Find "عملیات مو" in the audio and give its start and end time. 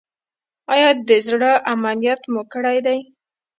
1.71-2.41